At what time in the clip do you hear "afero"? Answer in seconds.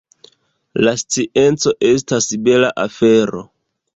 2.87-3.45